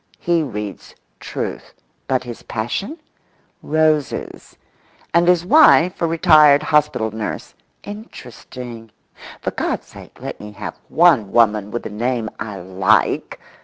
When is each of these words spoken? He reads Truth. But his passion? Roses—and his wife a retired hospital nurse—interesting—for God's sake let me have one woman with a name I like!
He 0.17 0.41
reads 0.41 0.95
Truth. 1.19 1.75
But 2.07 2.23
his 2.23 2.41
passion? 2.41 2.97
Roses—and 3.61 5.27
his 5.27 5.45
wife 5.45 6.01
a 6.01 6.07
retired 6.07 6.63
hospital 6.63 7.11
nurse—interesting—for 7.11 9.51
God's 9.51 9.85
sake 9.85 10.17
let 10.19 10.39
me 10.39 10.53
have 10.53 10.79
one 10.89 11.31
woman 11.31 11.69
with 11.69 11.85
a 11.85 11.91
name 11.91 12.31
I 12.39 12.59
like! 12.61 13.39